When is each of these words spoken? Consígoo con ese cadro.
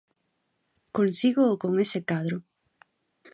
Consígoo 0.97 1.59
con 1.61 1.73
ese 1.83 1.99
cadro. 2.09 2.37